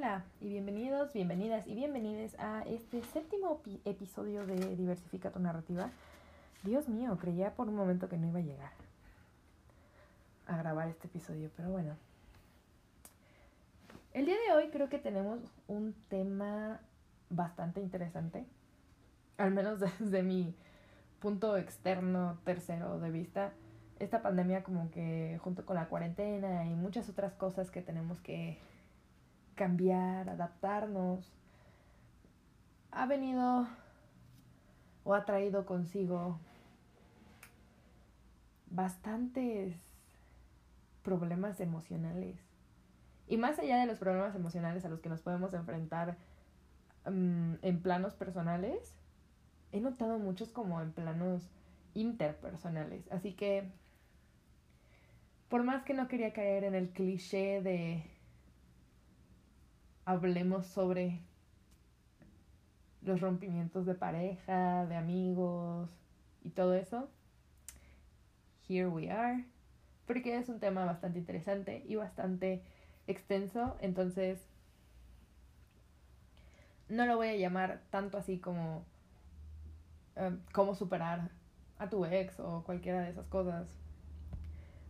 Hola 0.00 0.24
y 0.40 0.48
bienvenidos, 0.48 1.12
bienvenidas 1.12 1.66
y 1.66 1.74
bienvenidos 1.74 2.34
a 2.38 2.62
este 2.62 3.02
séptimo 3.02 3.60
episodio 3.84 4.46
de 4.46 4.74
Diversifica 4.74 5.30
tu 5.30 5.40
narrativa. 5.40 5.90
Dios 6.62 6.88
mío, 6.88 7.18
creía 7.20 7.54
por 7.54 7.68
un 7.68 7.76
momento 7.76 8.08
que 8.08 8.16
no 8.16 8.26
iba 8.28 8.38
a 8.38 8.42
llegar 8.42 8.72
a 10.46 10.56
grabar 10.56 10.88
este 10.88 11.06
episodio, 11.06 11.50
pero 11.54 11.68
bueno. 11.68 11.98
El 14.14 14.24
día 14.24 14.36
de 14.36 14.54
hoy 14.54 14.70
creo 14.70 14.88
que 14.88 14.98
tenemos 14.98 15.38
un 15.68 15.94
tema 16.08 16.80
bastante 17.28 17.82
interesante, 17.82 18.46
al 19.36 19.50
menos 19.50 19.80
desde 20.00 20.22
mi 20.22 20.54
punto 21.20 21.58
externo 21.58 22.38
tercero 22.44 23.00
de 23.00 23.10
vista. 23.10 23.52
Esta 23.98 24.22
pandemia 24.22 24.62
como 24.62 24.90
que 24.90 25.38
junto 25.44 25.66
con 25.66 25.76
la 25.76 25.88
cuarentena 25.90 26.64
y 26.64 26.70
muchas 26.70 27.10
otras 27.10 27.34
cosas 27.34 27.70
que 27.70 27.82
tenemos 27.82 28.18
que 28.20 28.56
cambiar, 29.60 30.30
adaptarnos, 30.30 31.30
ha 32.92 33.04
venido 33.04 33.68
o 35.04 35.12
ha 35.12 35.26
traído 35.26 35.66
consigo 35.66 36.40
bastantes 38.70 39.76
problemas 41.02 41.60
emocionales. 41.60 42.38
Y 43.28 43.36
más 43.36 43.58
allá 43.58 43.76
de 43.76 43.84
los 43.84 43.98
problemas 43.98 44.34
emocionales 44.34 44.86
a 44.86 44.88
los 44.88 45.00
que 45.00 45.10
nos 45.10 45.20
podemos 45.20 45.52
enfrentar 45.52 46.16
mm, 47.04 47.56
en 47.60 47.82
planos 47.82 48.14
personales, 48.14 48.94
he 49.72 49.80
notado 49.82 50.18
muchos 50.18 50.48
como 50.48 50.80
en 50.80 50.92
planos 50.92 51.50
interpersonales. 51.92 53.12
Así 53.12 53.34
que, 53.34 53.70
por 55.50 55.64
más 55.64 55.84
que 55.84 55.92
no 55.92 56.08
quería 56.08 56.32
caer 56.32 56.64
en 56.64 56.74
el 56.74 56.88
cliché 56.88 57.60
de 57.60 58.19
hablemos 60.04 60.66
sobre 60.66 61.20
los 63.02 63.20
rompimientos 63.20 63.86
de 63.86 63.94
pareja, 63.94 64.86
de 64.86 64.96
amigos 64.96 65.90
y 66.42 66.50
todo 66.50 66.74
eso. 66.74 67.08
Here 68.68 68.88
we 68.88 69.10
are. 69.10 69.44
Porque 70.06 70.36
es 70.36 70.48
un 70.48 70.60
tema 70.60 70.84
bastante 70.84 71.18
interesante 71.18 71.84
y 71.86 71.96
bastante 71.96 72.62
extenso. 73.06 73.76
Entonces, 73.80 74.40
no 76.88 77.06
lo 77.06 77.16
voy 77.16 77.28
a 77.28 77.36
llamar 77.36 77.80
tanto 77.90 78.18
así 78.18 78.38
como 78.38 78.84
em, 80.16 80.40
cómo 80.52 80.74
superar 80.74 81.30
a 81.78 81.88
tu 81.88 82.04
ex 82.04 82.38
o 82.40 82.62
cualquiera 82.64 83.00
de 83.02 83.10
esas 83.10 83.26
cosas. 83.26 83.68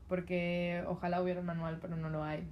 Porque 0.09 0.83
ojalá 0.89 1.23
hubiera 1.23 1.41
un 1.41 1.47
manual, 1.47 1.79
pero 1.81 1.97
no 1.97 2.11
lo 2.11 2.25
hay. 2.25 2.47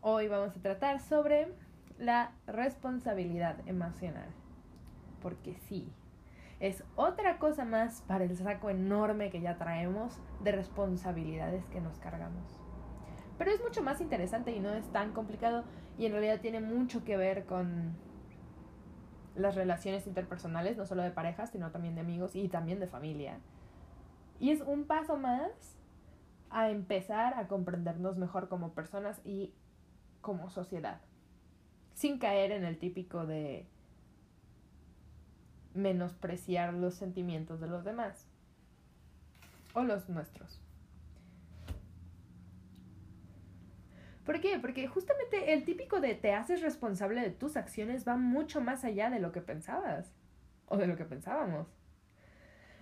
Hoy 0.00 0.28
vamos 0.28 0.56
a 0.56 0.60
tratar 0.60 1.00
sobre 1.00 1.52
la 1.98 2.30
responsabilidad 2.46 3.56
emocional. 3.66 4.28
Porque 5.20 5.56
sí, 5.68 5.92
es 6.60 6.84
otra 6.94 7.38
cosa 7.38 7.64
más 7.64 8.02
para 8.02 8.22
el 8.22 8.36
saco 8.36 8.70
enorme 8.70 9.30
que 9.30 9.40
ya 9.40 9.58
traemos 9.58 10.20
de 10.44 10.52
responsabilidades 10.52 11.64
que 11.66 11.80
nos 11.80 11.98
cargamos. 11.98 12.60
Pero 13.38 13.50
es 13.50 13.60
mucho 13.60 13.82
más 13.82 14.00
interesante 14.00 14.52
y 14.52 14.60
no 14.60 14.72
es 14.72 14.86
tan 14.92 15.12
complicado 15.12 15.64
y 15.98 16.06
en 16.06 16.12
realidad 16.12 16.40
tiene 16.40 16.60
mucho 16.60 17.02
que 17.04 17.16
ver 17.16 17.44
con 17.44 17.96
las 19.34 19.56
relaciones 19.56 20.06
interpersonales, 20.06 20.76
no 20.76 20.86
solo 20.86 21.02
de 21.02 21.10
parejas, 21.10 21.50
sino 21.50 21.72
también 21.72 21.96
de 21.96 22.02
amigos 22.02 22.36
y 22.36 22.48
también 22.48 22.78
de 22.78 22.86
familia. 22.86 23.40
Y 24.38 24.50
es 24.50 24.60
un 24.60 24.84
paso 24.84 25.16
más 25.16 25.76
a 26.50 26.70
empezar 26.70 27.34
a 27.34 27.48
comprendernos 27.48 28.16
mejor 28.16 28.48
como 28.48 28.74
personas 28.74 29.20
y 29.24 29.52
como 30.20 30.50
sociedad, 30.50 31.00
sin 31.94 32.18
caer 32.18 32.52
en 32.52 32.64
el 32.64 32.78
típico 32.78 33.26
de 33.26 33.66
menospreciar 35.74 36.74
los 36.74 36.94
sentimientos 36.94 37.60
de 37.60 37.68
los 37.68 37.84
demás 37.84 38.26
o 39.74 39.82
los 39.82 40.08
nuestros. 40.08 40.60
¿Por 44.28 44.40
qué? 44.40 44.58
Porque 44.58 44.86
justamente 44.86 45.54
el 45.54 45.64
típico 45.64 46.00
de 46.00 46.14
te 46.14 46.34
haces 46.34 46.60
responsable 46.60 47.22
de 47.22 47.30
tus 47.30 47.56
acciones 47.56 48.06
va 48.06 48.16
mucho 48.16 48.60
más 48.60 48.84
allá 48.84 49.08
de 49.08 49.20
lo 49.20 49.32
que 49.32 49.40
pensabas 49.40 50.12
o 50.66 50.76
de 50.76 50.86
lo 50.86 50.96
que 50.96 51.06
pensábamos. 51.06 51.68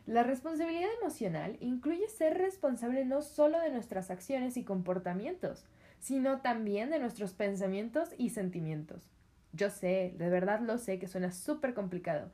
La 0.06 0.24
responsabilidad 0.24 0.90
emocional 1.00 1.56
incluye 1.60 2.08
ser 2.08 2.38
responsable 2.38 3.04
no 3.04 3.22
solo 3.22 3.60
de 3.60 3.70
nuestras 3.70 4.10
acciones 4.10 4.56
y 4.56 4.64
comportamientos, 4.64 5.64
sino 5.98 6.40
también 6.40 6.90
de 6.90 6.98
nuestros 6.98 7.32
pensamientos 7.32 8.10
y 8.18 8.30
sentimientos. 8.30 9.10
Yo 9.52 9.70
sé, 9.70 10.14
de 10.18 10.28
verdad 10.28 10.60
lo 10.60 10.78
sé, 10.78 10.98
que 10.98 11.08
suena 11.08 11.32
súper 11.32 11.74
complicado, 11.74 12.30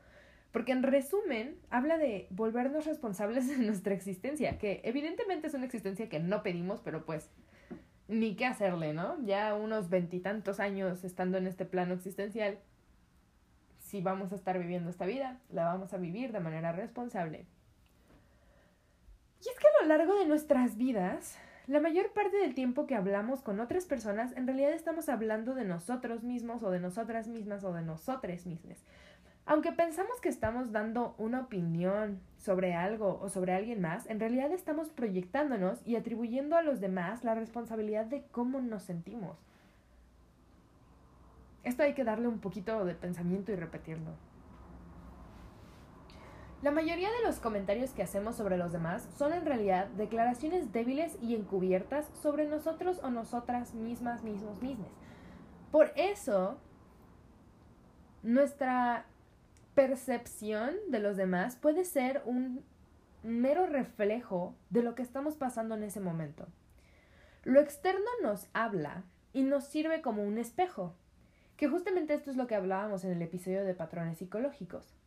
porque 0.50 0.72
en 0.72 0.82
resumen 0.82 1.56
habla 1.70 1.98
de 1.98 2.26
volvernos 2.30 2.84
responsables 2.84 3.48
de 3.58 3.64
nuestra 3.64 3.94
existencia, 3.94 4.58
que 4.58 4.80
evidentemente 4.84 5.46
es 5.46 5.54
una 5.54 5.66
existencia 5.66 6.08
que 6.08 6.20
no 6.20 6.42
pedimos, 6.42 6.80
pero 6.80 7.04
pues 7.04 7.30
ni 8.08 8.36
qué 8.36 8.46
hacerle, 8.46 8.92
¿no? 8.92 9.24
Ya 9.24 9.54
unos 9.54 9.88
veintitantos 9.88 10.60
años 10.60 11.04
estando 11.04 11.38
en 11.38 11.46
este 11.46 11.64
plano 11.64 11.94
existencial, 11.94 12.58
si 13.78 14.00
vamos 14.00 14.32
a 14.32 14.36
estar 14.36 14.58
viviendo 14.58 14.90
esta 14.90 15.06
vida, 15.06 15.40
la 15.50 15.64
vamos 15.64 15.92
a 15.92 15.98
vivir 15.98 16.32
de 16.32 16.40
manera 16.40 16.72
responsable. 16.72 17.46
Y 19.44 19.48
es 19.48 19.58
que 19.58 19.66
a 19.66 19.82
lo 19.82 19.88
largo 19.88 20.14
de 20.18 20.26
nuestras 20.26 20.76
vidas 20.76 21.36
la 21.66 21.80
mayor 21.80 22.12
parte 22.12 22.36
del 22.38 22.54
tiempo 22.54 22.86
que 22.86 22.96
hablamos 22.96 23.42
con 23.42 23.60
otras 23.60 23.86
personas, 23.86 24.36
en 24.36 24.46
realidad 24.46 24.72
estamos 24.72 25.08
hablando 25.08 25.54
de 25.54 25.64
nosotros 25.64 26.24
mismos 26.24 26.62
o 26.62 26.70
de 26.70 26.80
nosotras 26.80 27.28
mismas 27.28 27.62
o 27.62 27.72
de 27.72 27.82
nosotras 27.82 28.46
mismas. 28.46 28.84
Aunque 29.44 29.72
pensamos 29.72 30.20
que 30.20 30.28
estamos 30.28 30.72
dando 30.72 31.14
una 31.18 31.40
opinión 31.40 32.20
sobre 32.36 32.74
algo 32.74 33.18
o 33.20 33.28
sobre 33.28 33.52
alguien 33.52 33.80
más, 33.80 34.08
en 34.08 34.20
realidad 34.20 34.52
estamos 34.52 34.90
proyectándonos 34.90 35.80
y 35.84 35.96
atribuyendo 35.96 36.56
a 36.56 36.62
los 36.62 36.80
demás 36.80 37.24
la 37.24 37.34
responsabilidad 37.34 38.06
de 38.06 38.22
cómo 38.30 38.60
nos 38.60 38.82
sentimos. 38.84 39.36
Esto 41.64 41.84
hay 41.84 41.94
que 41.94 42.04
darle 42.04 42.28
un 42.28 42.40
poquito 42.40 42.84
de 42.84 42.94
pensamiento 42.94 43.52
y 43.52 43.56
repetirlo. 43.56 44.12
La 46.62 46.70
mayoría 46.70 47.10
de 47.10 47.26
los 47.26 47.40
comentarios 47.40 47.90
que 47.90 48.04
hacemos 48.04 48.36
sobre 48.36 48.56
los 48.56 48.70
demás 48.70 49.08
son 49.16 49.32
en 49.32 49.44
realidad 49.44 49.88
declaraciones 49.88 50.72
débiles 50.72 51.18
y 51.20 51.34
encubiertas 51.34 52.06
sobre 52.22 52.46
nosotros 52.46 53.00
o 53.02 53.10
nosotras 53.10 53.74
mismas, 53.74 54.22
mismos, 54.22 54.62
mismes. 54.62 54.92
Por 55.72 55.90
eso, 55.96 56.60
nuestra 58.22 59.06
percepción 59.74 60.76
de 60.88 61.00
los 61.00 61.16
demás 61.16 61.56
puede 61.56 61.84
ser 61.84 62.22
un 62.26 62.64
mero 63.24 63.66
reflejo 63.66 64.54
de 64.70 64.84
lo 64.84 64.94
que 64.94 65.02
estamos 65.02 65.36
pasando 65.36 65.74
en 65.74 65.82
ese 65.82 65.98
momento. 65.98 66.46
Lo 67.42 67.58
externo 67.58 68.06
nos 68.22 68.46
habla 68.52 69.02
y 69.32 69.42
nos 69.42 69.64
sirve 69.64 70.00
como 70.00 70.22
un 70.22 70.38
espejo, 70.38 70.94
que 71.56 71.66
justamente 71.66 72.14
esto 72.14 72.30
es 72.30 72.36
lo 72.36 72.46
que 72.46 72.54
hablábamos 72.54 73.02
en 73.02 73.10
el 73.10 73.22
episodio 73.22 73.64
de 73.64 73.74
patrones 73.74 74.18
psicológicos. 74.18 75.01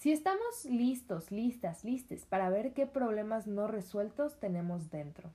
Si 0.00 0.10
estamos 0.12 0.64
listos, 0.64 1.30
listas, 1.30 1.84
listes 1.84 2.24
para 2.24 2.48
ver 2.48 2.72
qué 2.72 2.86
problemas 2.86 3.46
no 3.46 3.66
resueltos 3.66 4.40
tenemos 4.40 4.88
dentro. 4.88 5.30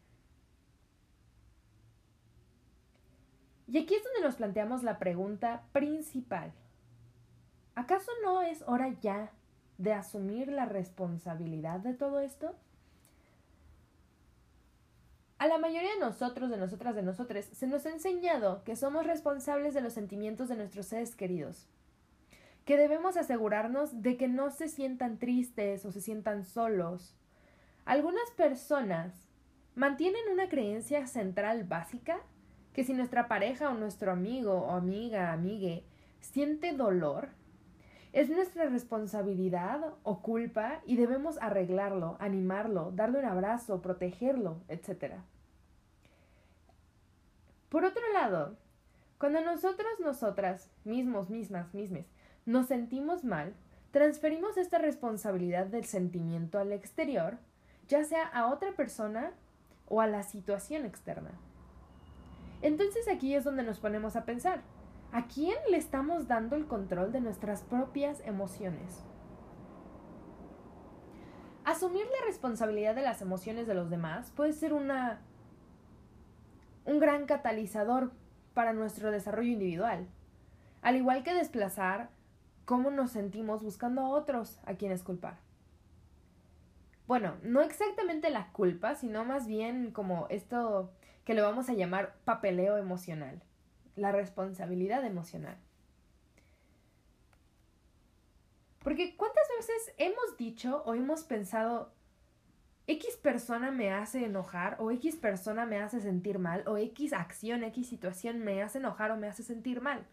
Y 3.68 3.78
aquí 3.78 3.94
es 3.94 4.04
donde 4.04 4.22
nos 4.22 4.38
planteamos 4.38 4.82
la 4.82 4.98
pregunta 4.98 5.62
principal. 5.72 6.52
¿Acaso 7.76 8.12
no 8.24 8.42
es 8.42 8.64
hora 8.64 8.90
ya 9.02 9.32
de 9.78 9.94
asumir 9.94 10.48
la 10.48 10.66
responsabilidad 10.66 11.82
de 11.82 11.94
todo 11.94 12.20
esto? 12.20 12.56
A 15.38 15.46
la 15.46 15.60
mayoría 15.60 15.94
de 15.94 16.00
nosotros, 16.00 16.50
de 16.50 16.58
nosotras, 16.58 16.96
de 16.96 17.04
nosotros, 17.04 17.46
se 17.46 17.68
nos 17.68 17.86
ha 17.86 17.92
enseñado 17.92 18.64
que 18.64 18.76
somos 18.76 19.06
responsables 19.06 19.76
de 19.76 19.82
los 19.82 19.94
sentimientos 19.94 20.50
de 20.50 20.56
nuestros 20.56 20.88
seres 20.88 21.16
queridos, 21.16 21.68
que 22.66 22.78
debemos 22.78 23.16
asegurarnos 23.16 24.02
de 24.02 24.18
que 24.18 24.28
no 24.28 24.50
se 24.50 24.68
sientan 24.68 25.20
tristes 25.20 25.86
o 25.86 25.92
se 25.92 26.02
sientan 26.02 26.44
solos. 26.44 27.16
Algunas 27.86 28.30
personas 28.32 29.14
mantienen 29.76 30.24
una 30.32 30.50
creencia 30.50 31.06
central 31.06 31.64
básica 31.64 32.18
que 32.74 32.84
si 32.84 32.94
nuestra 32.94 33.28
pareja 33.28 33.70
o 33.70 33.76
nuestro 33.76 34.12
amigo 34.12 34.54
o 34.54 34.72
amiga, 34.72 35.32
amigue, 35.32 35.86
siente 36.20 36.74
dolor, 36.74 37.30
es 38.12 38.30
nuestra 38.30 38.66
responsabilidad 38.66 39.94
o 40.04 40.22
culpa 40.22 40.82
y 40.86 40.96
debemos 40.96 41.38
arreglarlo, 41.42 42.18
animarlo, 42.20 42.92
darle 42.92 43.20
un 43.20 43.26
abrazo, 43.26 43.82
protegerlo, 43.82 44.62
etc. 44.70 45.16
Por 47.70 47.86
otro 47.86 48.02
lado, 48.14 48.58
cuando 49.20 49.42
nosotros, 49.42 49.88
nosotras, 50.00 50.72
mismos, 50.84 51.30
mismas, 51.30 51.74
mismes, 51.74 52.08
nos 52.46 52.68
sentimos 52.68 53.24
mal, 53.24 53.54
transferimos 53.92 54.58
esta 54.58 54.78
responsabilidad 54.78 55.66
del 55.68 55.86
sentimiento 55.86 56.60
al 56.60 56.72
exterior, 56.72 57.38
ya 57.88 58.04
sea 58.04 58.26
a 58.28 58.48
otra 58.48 58.74
persona 58.74 59.32
o 59.88 60.02
a 60.02 60.08
la 60.08 60.24
situación 60.24 60.86
externa. 60.86 61.32
Entonces 62.62 63.08
aquí 63.08 63.36
es 63.36 63.44
donde 63.44 63.64
nos 63.64 63.80
ponemos 63.80 64.16
a 64.16 64.26
pensar, 64.26 64.62
¿a 65.12 65.28
quién 65.28 65.56
le 65.70 65.78
estamos 65.78 66.28
dando 66.28 66.56
el 66.56 66.68
control 66.68 67.12
de 67.12 67.22
nuestras 67.22 67.64
propias 67.64 68.22
emociones? 68.26 69.04
Asumir 71.64 72.06
la 72.06 72.26
responsabilidad 72.28 72.96
de 72.96 73.02
las 73.02 73.22
emociones 73.22 73.66
de 73.66 73.74
los 73.74 73.90
demás 73.90 74.32
puede 74.36 74.54
ser 74.54 74.74
una 74.74 75.22
un 76.86 77.00
gran 77.00 77.26
catalizador 77.26 78.12
para 78.54 78.74
nuestro 78.74 79.10
desarrollo 79.10 79.52
individual, 79.52 80.08
al 80.84 80.96
igual 80.96 81.24
que 81.24 81.34
desplazar 81.34 82.10
cómo 82.66 82.92
nos 82.92 83.12
sentimos 83.12 83.64
buscando 83.64 84.02
a 84.02 84.10
otros 84.10 84.60
a 84.66 84.74
quienes 84.76 85.04
culpar. 85.04 85.38
Bueno, 87.08 87.36
no 87.44 87.62
exactamente 87.62 88.32
la 88.32 88.52
culpa, 88.52 88.96
sino 88.96 89.24
más 89.24 89.48
bien 89.48 89.92
como 89.92 90.28
esto 90.30 90.92
que 91.24 91.36
le 91.36 91.42
vamos 91.42 91.70
a 91.70 91.74
llamar 91.74 92.16
papeleo 92.26 92.78
emocional, 92.78 93.42
la 93.96 94.12
responsabilidad 94.12 95.06
emocional. 95.06 95.58
Porque 98.84 99.16
¿cuántas 99.18 99.48
veces 99.58 99.94
hemos 99.98 100.38
dicho 100.38 100.84
o 100.86 100.94
hemos 100.94 101.24
pensado, 101.24 101.92
X 102.88 103.18
persona 103.18 103.72
me 103.72 103.92
hace 103.92 104.26
enojar 104.26 104.78
o 104.80 104.92
X 104.92 105.16
persona 105.16 105.66
me 105.66 105.80
hace 105.80 106.00
sentir 106.02 106.38
mal 106.38 106.64
o 106.68 106.78
X 106.78 107.14
acción, 107.14 107.64
X 107.64 107.88
situación 107.88 108.40
me 108.40 108.62
hace 108.62 108.78
enojar 108.78 109.10
o 109.12 109.18
me 109.18 109.28
hace 109.28 109.42
sentir 109.42 109.82
mal? 109.82 110.06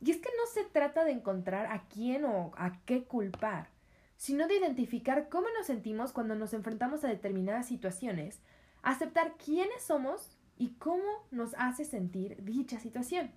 Y 0.00 0.10
es 0.10 0.18
que 0.18 0.30
no 0.36 0.46
se 0.46 0.64
trata 0.64 1.04
de 1.04 1.12
encontrar 1.12 1.66
a 1.66 1.84
quién 1.88 2.24
o 2.24 2.52
a 2.56 2.80
qué 2.84 3.04
culpar, 3.04 3.68
sino 4.16 4.46
de 4.46 4.56
identificar 4.56 5.28
cómo 5.28 5.48
nos 5.56 5.66
sentimos 5.66 6.12
cuando 6.12 6.34
nos 6.34 6.54
enfrentamos 6.54 7.04
a 7.04 7.08
determinadas 7.08 7.66
situaciones 7.66 8.40
aceptar 8.82 9.34
quiénes 9.36 9.82
somos 9.82 10.36
y 10.56 10.74
cómo 10.74 11.04
nos 11.30 11.54
hace 11.58 11.84
sentir 11.84 12.42
dicha 12.44 12.78
situación. 12.78 13.30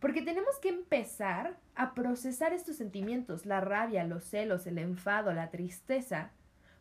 Porque 0.00 0.22
tenemos 0.22 0.58
que 0.58 0.68
empezar 0.68 1.56
a 1.76 1.94
procesar 1.94 2.52
estos 2.52 2.76
sentimientos, 2.76 3.46
la 3.46 3.60
rabia, 3.60 4.04
los 4.04 4.24
celos, 4.24 4.66
el 4.66 4.78
enfado, 4.78 5.32
la 5.32 5.50
tristeza, 5.50 6.32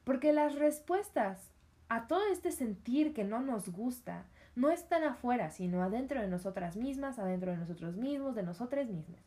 porque 0.03 0.33
las 0.33 0.55
respuestas 0.55 1.51
a 1.87 2.07
todo 2.07 2.25
este 2.31 2.51
sentir 2.51 3.13
que 3.13 3.23
no 3.23 3.39
nos 3.41 3.69
gusta 3.69 4.25
no 4.55 4.69
están 4.69 5.03
afuera, 5.03 5.49
sino 5.49 5.83
adentro 5.83 6.21
de 6.21 6.27
nosotras 6.27 6.75
mismas, 6.75 7.19
adentro 7.19 7.51
de 7.51 7.57
nosotros 7.57 7.95
mismos, 7.95 8.35
de 8.35 8.43
nosotras 8.43 8.89
mismas. 8.89 9.21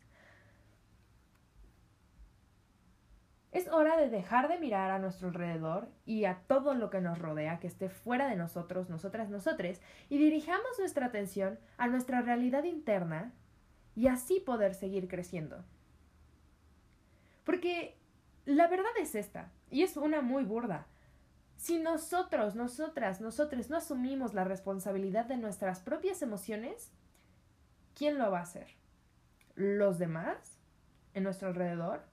Es 3.51 3.69
hora 3.69 3.95
de 3.95 4.09
dejar 4.09 4.49
de 4.49 4.59
mirar 4.59 4.91
a 4.91 4.99
nuestro 4.99 5.29
alrededor 5.29 5.87
y 6.05 6.25
a 6.25 6.41
todo 6.47 6.73
lo 6.73 6.89
que 6.89 6.99
nos 6.99 7.17
rodea 7.17 7.59
que 7.59 7.67
esté 7.67 7.89
fuera 7.89 8.27
de 8.27 8.35
nosotros, 8.35 8.89
nosotras, 8.89 9.29
nosotres, 9.29 9.81
y 10.09 10.17
dirijamos 10.17 10.77
nuestra 10.77 11.05
atención 11.05 11.57
a 11.77 11.87
nuestra 11.87 12.21
realidad 12.21 12.65
interna 12.65 13.31
y 13.95 14.07
así 14.07 14.41
poder 14.41 14.73
seguir 14.73 15.07
creciendo. 15.07 15.63
Porque 17.45 17.95
la 18.43 18.67
verdad 18.67 18.91
es 18.99 19.15
esta, 19.15 19.51
y 19.71 19.83
es 19.83 19.95
una 19.95 20.21
muy 20.21 20.43
burda. 20.43 20.85
Si 21.57 21.79
nosotros, 21.79 22.55
nosotras, 22.55 23.21
nosotres 23.21 23.69
no 23.69 23.77
asumimos 23.77 24.33
la 24.33 24.43
responsabilidad 24.43 25.25
de 25.25 25.37
nuestras 25.37 25.79
propias 25.79 26.21
emociones, 26.21 26.91
¿quién 27.95 28.17
lo 28.17 28.29
va 28.31 28.39
a 28.39 28.43
hacer? 28.43 28.67
¿Los 29.55 29.97
demás? 29.97 30.59
¿En 31.13 31.23
nuestro 31.23 31.47
alrededor? 31.47 32.03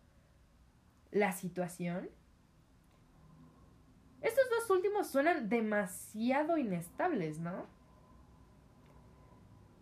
la 1.12 1.30
situación. 1.32 2.10
Estos 4.22 4.44
dos 4.50 4.70
últimos 4.70 5.08
suenan 5.08 5.48
demasiado 5.48 6.56
inestables, 6.56 7.38
¿no? 7.38 7.66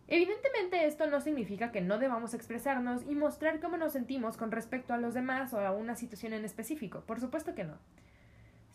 Evidentemente 0.07 0.85
esto 0.85 1.07
no 1.07 1.21
significa 1.21 1.71
que 1.71 1.79
no 1.79 1.97
debamos 1.97 2.33
expresarnos 2.33 3.03
y 3.03 3.15
mostrar 3.15 3.61
cómo 3.61 3.77
nos 3.77 3.93
sentimos 3.93 4.35
con 4.35 4.51
respecto 4.51 4.93
a 4.93 4.97
los 4.97 5.13
demás 5.13 5.53
o 5.53 5.59
a 5.61 5.71
una 5.71 5.95
situación 5.95 6.33
en 6.33 6.43
específico. 6.43 7.01
Por 7.07 7.21
supuesto 7.21 7.55
que 7.55 7.63
no. 7.63 7.77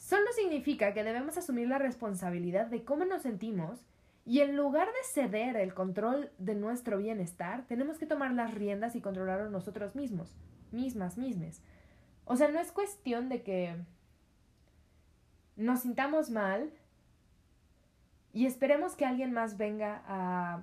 Solo 0.06 0.31
significa 0.37 0.94
que 0.94 1.03
debemos 1.03 1.37
asumir 1.37 1.67
la 1.67 1.79
responsabilidad 1.79 2.67
de 2.67 2.85
cómo 2.85 3.05
nos 3.05 3.23
sentimos 3.23 3.85
y 4.25 4.38
en 4.38 4.55
lugar 4.55 4.87
de 4.87 5.03
ceder 5.03 5.56
el 5.56 5.75
control 5.75 6.31
de 6.38 6.55
nuestro 6.55 6.99
bienestar, 6.99 7.64
tenemos 7.67 7.99
que 7.99 8.06
tomar 8.06 8.31
las 8.31 8.55
riendas 8.55 8.94
y 8.94 9.00
controlarlo 9.00 9.50
nosotros 9.50 9.97
mismos, 9.97 10.37
mismas, 10.70 11.19
mismes. 11.19 11.61
O 12.25 12.37
sea, 12.37 12.47
no 12.47 12.61
es 12.61 12.70
cuestión 12.70 13.29
de 13.29 13.43
que 13.43 13.75
nos 15.56 15.81
sintamos 15.81 16.31
mal 16.31 16.70
y 18.32 18.47
esperemos 18.47 18.94
que 18.94 19.06
alguien 19.06 19.32
más 19.32 19.56
venga 19.56 20.05
a 20.06 20.62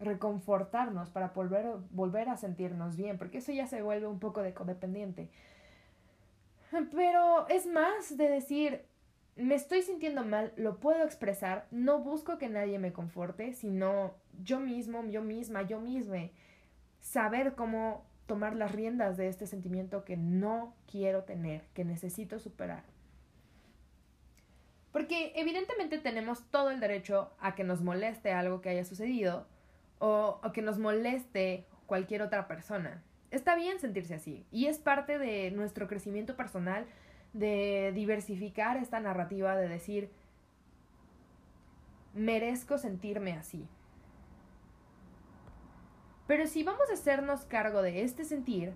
reconfortarnos 0.00 1.10
para 1.10 1.28
volver, 1.28 1.76
volver 1.90 2.28
a 2.28 2.36
sentirnos 2.36 2.96
bien, 2.96 3.18
porque 3.18 3.38
eso 3.38 3.52
ya 3.52 3.68
se 3.68 3.82
vuelve 3.82 4.08
un 4.08 4.18
poco 4.18 4.42
de 4.42 4.52
codependiente. 4.52 5.30
Pero 6.92 7.48
es 7.48 7.66
más 7.66 8.16
de 8.16 8.28
decir, 8.28 8.84
me 9.36 9.54
estoy 9.54 9.82
sintiendo 9.82 10.24
mal, 10.24 10.52
lo 10.56 10.78
puedo 10.78 11.04
expresar, 11.04 11.66
no 11.70 12.00
busco 12.00 12.38
que 12.38 12.48
nadie 12.48 12.78
me 12.78 12.92
conforte, 12.92 13.54
sino 13.54 14.14
yo 14.42 14.60
mismo, 14.60 15.04
yo 15.06 15.22
misma, 15.22 15.62
yo 15.62 15.80
misma, 15.80 16.28
saber 17.00 17.54
cómo 17.54 18.04
tomar 18.26 18.54
las 18.54 18.72
riendas 18.72 19.16
de 19.16 19.28
este 19.28 19.46
sentimiento 19.46 20.04
que 20.04 20.16
no 20.16 20.74
quiero 20.90 21.24
tener, 21.24 21.62
que 21.74 21.84
necesito 21.84 22.38
superar. 22.38 22.84
Porque 24.92 25.32
evidentemente 25.36 25.98
tenemos 25.98 26.44
todo 26.50 26.70
el 26.70 26.80
derecho 26.80 27.32
a 27.40 27.54
que 27.54 27.64
nos 27.64 27.80
moleste 27.80 28.32
algo 28.32 28.60
que 28.60 28.70
haya 28.70 28.84
sucedido 28.84 29.46
o, 29.98 30.40
que 30.52 30.62
nos 30.62 30.78
moleste 30.78 31.66
cualquier 31.86 32.22
otra 32.22 32.48
persona. 32.48 33.02
Está 33.30 33.54
bien 33.54 33.78
sentirse 33.78 34.14
así 34.14 34.44
y 34.50 34.66
es 34.66 34.78
parte 34.78 35.18
de 35.18 35.50
nuestro 35.52 35.86
crecimiento 35.86 36.36
personal 36.36 36.86
de 37.32 37.92
diversificar 37.94 38.76
esta 38.76 38.98
narrativa 38.98 39.56
de 39.56 39.68
decir 39.68 40.10
merezco 42.14 42.76
sentirme 42.76 43.34
así. 43.34 43.68
Pero 46.26 46.46
si 46.46 46.62
vamos 46.62 46.90
a 46.90 46.94
hacernos 46.94 47.44
cargo 47.44 47.82
de 47.82 48.02
este 48.02 48.24
sentir, 48.24 48.72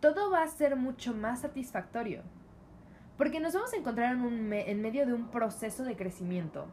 todo 0.00 0.30
va 0.30 0.42
a 0.42 0.48
ser 0.48 0.76
mucho 0.76 1.14
más 1.14 1.40
satisfactorio. 1.40 2.22
Porque 3.16 3.40
nos 3.40 3.54
vamos 3.54 3.72
a 3.72 3.76
encontrar 3.76 4.14
en, 4.14 4.52
en 4.52 4.82
medio 4.82 5.06
de 5.06 5.12
un 5.12 5.30
proceso 5.30 5.84
de 5.84 5.96
crecimiento 5.96 6.66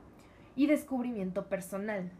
y 0.55 0.67
descubrimiento 0.67 1.47
personal, 1.47 2.11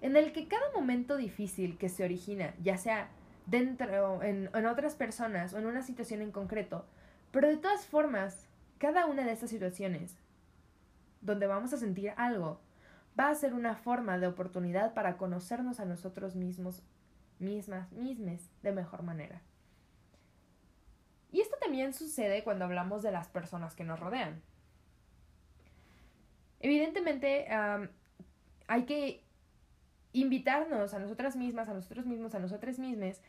en 0.00 0.16
el 0.16 0.32
que 0.32 0.48
cada 0.48 0.70
momento 0.74 1.16
difícil 1.16 1.76
que 1.76 1.88
se 1.88 2.04
origina, 2.04 2.54
ya 2.62 2.78
sea 2.78 3.10
dentro, 3.50 4.22
en, 4.22 4.50
en 4.54 4.66
otras 4.66 4.94
personas 4.94 5.52
o 5.52 5.58
en 5.58 5.66
una 5.66 5.82
situación 5.82 6.22
en 6.22 6.32
concreto, 6.32 6.86
pero 7.30 7.48
de 7.48 7.56
todas 7.56 7.86
formas, 7.86 8.48
cada 8.78 9.06
una 9.06 9.24
de 9.24 9.32
estas 9.32 9.50
situaciones 9.50 10.16
donde 11.20 11.46
vamos 11.46 11.72
a 11.72 11.78
sentir 11.78 12.12
algo 12.16 12.60
va 13.18 13.28
a 13.28 13.34
ser 13.34 13.54
una 13.54 13.74
forma 13.74 14.18
de 14.18 14.26
oportunidad 14.26 14.94
para 14.94 15.16
conocernos 15.16 15.80
a 15.80 15.84
nosotros 15.84 16.36
mismos 16.36 16.82
mismas, 17.40 17.90
mismes, 17.92 18.50
de 18.62 18.72
mejor 18.72 19.02
manera. 19.02 19.40
Y 21.32 21.40
esto 21.40 21.56
también 21.60 21.94
sucede 21.94 22.44
cuando 22.44 22.64
hablamos 22.64 23.02
de 23.02 23.12
las 23.12 23.28
personas 23.28 23.74
que 23.74 23.84
nos 23.84 23.98
rodean. 23.98 24.42
Evidentemente, 26.60 27.48
hay 28.66 28.84
que 28.84 29.24
invitarnos 30.12 30.92
a 30.92 30.98
nosotras 30.98 31.36
mismas, 31.36 31.68
a 31.68 31.74
nosotros 31.74 32.04
mismos, 32.04 32.34
a 32.34 32.40
nosotras 32.40 32.78
mismas, 32.78 33.22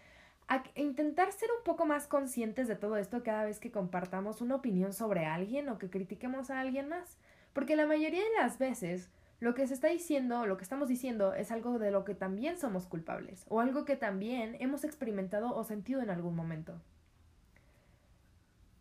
intentar 0.75 1.31
ser 1.31 1.49
un 1.57 1.63
poco 1.63 1.85
más 1.85 2.07
conscientes 2.07 2.67
de 2.67 2.75
todo 2.75 2.97
esto 2.97 3.23
cada 3.23 3.45
vez 3.45 3.59
que 3.59 3.71
compartamos 3.71 4.41
una 4.41 4.55
opinión 4.55 4.93
sobre 4.93 5.25
alguien 5.25 5.69
o 5.69 5.77
que 5.77 5.89
critiquemos 5.89 6.49
a 6.49 6.59
alguien 6.59 6.89
más. 6.89 7.17
Porque 7.53 7.75
la 7.75 7.85
mayoría 7.85 8.23
de 8.23 8.35
las 8.37 8.57
veces 8.57 9.09
lo 9.41 9.55
que 9.55 9.65
se 9.65 9.73
está 9.73 9.87
diciendo, 9.87 10.45
lo 10.45 10.55
que 10.55 10.63
estamos 10.63 10.87
diciendo, 10.87 11.33
es 11.33 11.51
algo 11.51 11.79
de 11.79 11.89
lo 11.89 12.05
que 12.05 12.13
también 12.13 12.59
somos 12.59 12.85
culpables, 12.85 13.43
o 13.49 13.59
algo 13.59 13.85
que 13.85 13.95
también 13.95 14.55
hemos 14.59 14.83
experimentado 14.83 15.55
o 15.55 15.63
sentido 15.63 15.99
en 16.01 16.11
algún 16.11 16.35
momento. 16.35 16.79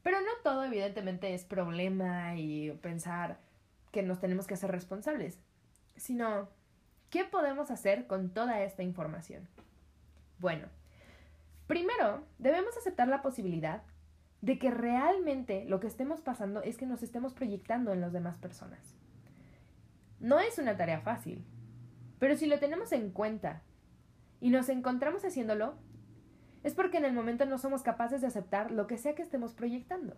Pero 0.03 0.21
no 0.21 0.31
todo 0.45 0.62
evidentemente 0.65 1.33
es 1.33 1.45
problema 1.45 2.37
y 2.37 2.73
pensar 2.83 3.39
que 3.91 4.03
nos 4.03 4.21
tenemos 4.21 4.47
que 4.47 4.55
hacer 4.55 4.71
responsables, 4.71 5.39
sino 5.97 6.50
¿qué 7.09 7.25
podemos 7.25 7.71
hacer 7.71 8.07
con 8.07 8.29
toda 8.29 8.62
esta 8.62 8.83
información? 8.83 9.49
Bueno, 10.41 10.69
primero 11.71 12.25
debemos 12.39 12.77
aceptar 12.77 13.07
la 13.07 13.23
posibilidad 13.23 13.85
de 14.41 14.59
que 14.59 14.73
realmente 14.73 15.65
lo 15.67 15.79
que 15.79 15.87
estemos 15.87 16.21
pasando 16.21 16.62
es 16.62 16.77
que 16.77 16.85
nos 16.85 17.05
estemos 17.05 17.33
proyectando 17.33 17.93
en 17.93 18.00
las 18.00 18.12
demás 18.12 18.37
personas. 18.39 18.97
No 20.19 20.41
es 20.41 20.59
una 20.59 20.77
tarea 20.77 21.00
fácil, 21.00 21.45
pero 22.19 22.35
si 22.35 22.47
lo 22.47 22.59
tenemos 22.59 22.91
en 22.91 23.12
cuenta 23.12 23.62
y 24.41 24.50
nos 24.50 24.69
encontramos 24.69 25.25
haciéndolo, 25.25 25.75
es 26.65 26.75
porque 26.75 26.97
en 26.97 27.05
el 27.05 27.12
momento 27.12 27.47
no 27.47 27.57
somos 27.57 27.85
capaces 27.85 28.21
de 28.21 28.27
aceptar 28.27 28.73
lo 28.73 28.89
que 28.89 28.99
sea 28.99 29.15
que 29.15 29.23
estemos 29.23 29.55
proyectando. 29.55 30.17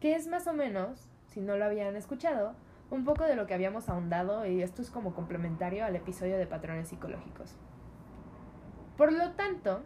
Que 0.00 0.16
es 0.16 0.26
más 0.26 0.48
o 0.48 0.52
menos, 0.52 1.08
si 1.28 1.40
no 1.40 1.56
lo 1.56 1.66
habían 1.66 1.94
escuchado, 1.94 2.56
un 2.90 3.04
poco 3.04 3.26
de 3.26 3.36
lo 3.36 3.46
que 3.46 3.54
habíamos 3.54 3.88
ahondado 3.88 4.44
y 4.44 4.60
esto 4.60 4.82
es 4.82 4.90
como 4.90 5.14
complementario 5.14 5.84
al 5.84 5.94
episodio 5.94 6.36
de 6.36 6.48
patrones 6.48 6.88
psicológicos. 6.88 7.54
Por 8.96 9.12
lo 9.12 9.30
tanto, 9.34 9.84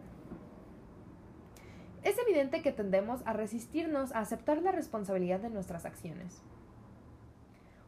es 2.05 2.19
evidente 2.19 2.61
que 2.61 2.71
tendemos 2.71 3.21
a 3.25 3.33
resistirnos 3.33 4.13
a 4.13 4.19
aceptar 4.19 4.61
la 4.61 4.71
responsabilidad 4.71 5.39
de 5.39 5.49
nuestras 5.49 5.85
acciones. 5.85 6.43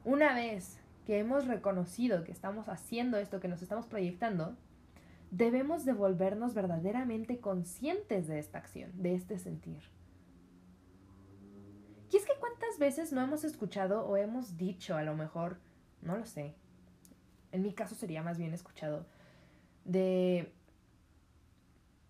Una 0.03 0.33
vez 0.33 0.79
que 1.05 1.19
hemos 1.19 1.45
reconocido 1.45 2.23
que 2.23 2.31
estamos 2.31 2.67
haciendo 2.67 3.17
esto, 3.17 3.39
que 3.39 3.47
nos 3.47 3.61
estamos 3.61 3.85
proyectando, 3.85 4.57
debemos 5.29 5.85
de 5.85 5.93
volvernos 5.93 6.55
verdaderamente 6.55 7.39
conscientes 7.39 8.27
de 8.27 8.39
esta 8.39 8.57
acción, 8.57 8.91
de 8.95 9.13
este 9.13 9.37
sentir. 9.37 9.83
Y 12.11 12.17
es 12.17 12.25
que 12.25 12.33
cuántas 12.39 12.79
veces 12.79 13.13
no 13.13 13.21
hemos 13.21 13.43
escuchado 13.43 14.03
o 14.07 14.17
hemos 14.17 14.57
dicho, 14.57 14.95
a 14.95 15.03
lo 15.03 15.15
mejor, 15.15 15.59
no 16.01 16.17
lo 16.17 16.25
sé, 16.25 16.55
en 17.51 17.61
mi 17.61 17.71
caso 17.71 17.93
sería 17.93 18.23
más 18.23 18.39
bien 18.39 18.55
escuchado, 18.55 19.05
de 19.85 20.56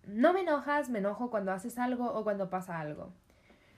no 0.08 0.32
me 0.32 0.40
enojas, 0.40 0.88
me 0.88 1.00
enojo 1.00 1.30
cuando 1.30 1.52
haces 1.52 1.78
algo 1.78 2.12
o 2.12 2.24
cuando 2.24 2.48
pasa 2.48 2.80
algo. 2.80 3.12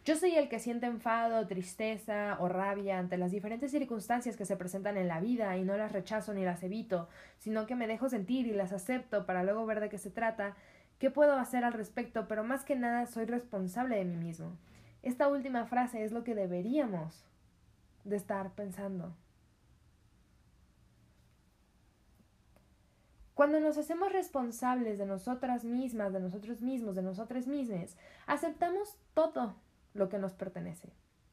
Yo 0.04 0.16
soy 0.16 0.36
el 0.36 0.48
que 0.48 0.60
siente 0.60 0.86
enfado, 0.86 1.46
tristeza 1.48 2.36
o 2.38 2.48
rabia 2.48 2.98
ante 2.98 3.18
las 3.18 3.32
diferentes 3.32 3.72
circunstancias 3.72 4.36
que 4.36 4.46
se 4.46 4.56
presentan 4.56 4.96
en 4.96 5.08
la 5.08 5.20
vida 5.20 5.56
y 5.56 5.64
no 5.64 5.76
las 5.76 5.92
rechazo 5.92 6.32
ni 6.32 6.44
las 6.44 6.62
evito, 6.62 7.08
sino 7.38 7.66
que 7.66 7.74
me 7.74 7.86
dejo 7.86 8.08
sentir 8.08 8.46
y 8.46 8.52
las 8.52 8.72
acepto 8.72 9.26
para 9.26 9.42
luego 9.42 9.66
ver 9.66 9.80
de 9.80 9.88
qué 9.88 9.98
se 9.98 10.10
trata, 10.10 10.54
qué 10.98 11.10
puedo 11.10 11.34
hacer 11.34 11.64
al 11.64 11.72
respecto, 11.72 12.28
pero 12.28 12.44
más 12.44 12.64
que 12.64 12.76
nada 12.76 13.06
soy 13.06 13.26
responsable 13.26 13.96
de 13.96 14.04
mí 14.04 14.16
mismo. 14.16 14.56
Esta 15.02 15.28
última 15.28 15.66
frase 15.66 16.04
es 16.04 16.12
lo 16.12 16.22
que 16.22 16.34
deberíamos 16.34 17.26
de 18.04 18.16
estar 18.16 18.52
pensando. 18.52 19.14
Cuando 23.40 23.58
nos 23.58 23.78
hacemos 23.78 24.12
responsables 24.12 24.98
de 24.98 25.06
nosotras 25.06 25.64
mismas, 25.64 26.12
de 26.12 26.20
nosotros 26.20 26.60
mismos, 26.60 26.94
de 26.94 27.00
nosotras 27.00 27.46
mismas, 27.46 27.96
aceptamos 28.26 28.98
todo 29.14 29.56
lo 29.94 30.10
que 30.10 30.18
nos 30.18 30.34
pertenece. 30.34 30.92